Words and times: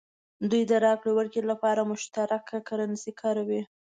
دوی 0.49 0.63
د 0.71 0.73
راکړې 0.85 1.11
ورکړې 1.15 1.43
لپاره 1.51 1.89
مشترکه 1.91 2.55
کرنسي 2.67 3.11
کاروي. 3.21 3.61